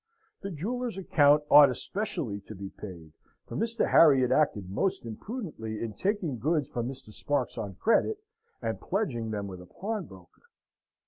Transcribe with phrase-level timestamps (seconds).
[0.41, 3.13] The jeweller's account ought especially to be paid,
[3.45, 3.91] for Mr.
[3.91, 7.11] Harry had acted most imprudently in taking goods from Mr.
[7.13, 8.17] Sparks on credit,
[8.63, 10.41] and pledging them with a pawnbroker.